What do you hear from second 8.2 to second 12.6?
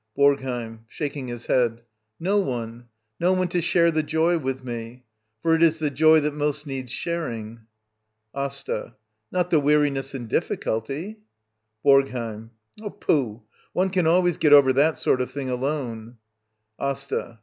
AsTA. Not the weariness and diflSculty? BoRGHEiM.